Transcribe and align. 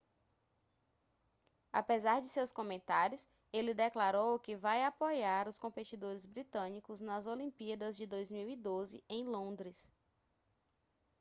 apesar 1.71 2.21
de 2.21 2.27
seus 2.27 2.51
comentários 2.51 3.27
ele 3.53 3.71
declarou 3.71 4.39
que 4.39 4.55
vai 4.55 4.83
apoiar 4.83 5.47
os 5.47 5.59
competidores 5.59 6.25
britânicos 6.25 7.01
nas 7.01 7.27
olimpíadas 7.27 7.97
de 7.97 8.07
2012 8.07 9.03
em 9.07 9.23
londres 9.27 9.93